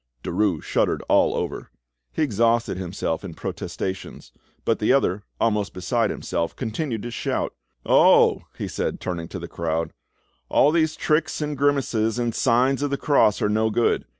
[0.23, 1.69] Derues shuddered all over;
[2.11, 4.31] he exhausted himself in protestations;
[4.65, 7.53] but the other, almost beside himself, continued to shout.
[7.85, 9.93] "Oh!" he said, turning to the crowd,
[10.49, 14.05] "all these tricks and grimaces and signs of the cross are no good.